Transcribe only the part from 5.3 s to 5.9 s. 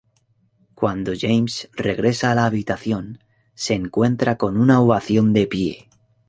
de pie.